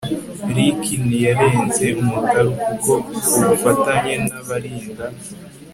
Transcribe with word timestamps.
Rick 0.55 0.81
ntiyarenze 1.07 1.85
umutaru 2.01 2.51
kuko 2.65 2.91
kubufatanye 3.29 4.13
nabarinda 4.29 5.05